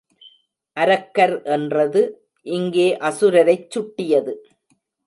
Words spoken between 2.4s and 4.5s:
இங்கே அசுரரைச் சுட்டியது.